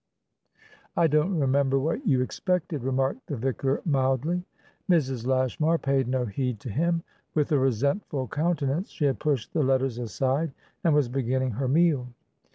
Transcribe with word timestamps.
"I 0.97 1.05
don't 1.05 1.37
remember 1.37 1.77
what 1.77 2.07
you 2.07 2.21
expected," 2.21 2.83
remarked 2.83 3.27
the 3.27 3.37
vicar, 3.37 3.83
mildly. 3.85 4.43
Mrs. 4.89 5.27
Lashmar 5.27 5.77
paid 5.77 6.07
no 6.07 6.25
heed 6.25 6.59
to 6.61 6.71
him. 6.71 7.03
With 7.35 7.51
a 7.51 7.59
resentful 7.59 8.27
countenance, 8.27 8.89
she 8.89 9.05
had 9.05 9.19
pushed 9.19 9.53
the 9.53 9.61
letters 9.61 9.99
aside, 9.99 10.53
and 10.83 10.95
was 10.95 11.07
beginning 11.07 11.51
her 11.51 11.67
meal. 11.67 12.07